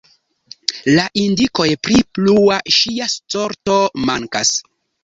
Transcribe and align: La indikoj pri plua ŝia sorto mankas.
La 0.95 1.03
indikoj 1.25 1.67
pri 1.83 2.01
plua 2.19 2.59
ŝia 2.79 3.13
sorto 3.19 3.79
mankas. 4.09 4.57